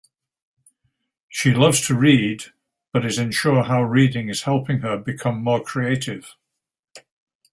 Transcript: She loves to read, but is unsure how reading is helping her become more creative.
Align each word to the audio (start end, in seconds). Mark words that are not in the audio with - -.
She 1.29 1.53
loves 1.53 1.85
to 1.85 1.93
read, 1.93 2.45
but 2.91 3.05
is 3.05 3.19
unsure 3.19 3.65
how 3.65 3.83
reading 3.83 4.29
is 4.29 4.41
helping 4.41 4.79
her 4.79 4.97
become 4.97 5.43
more 5.43 5.63
creative. 5.63 6.35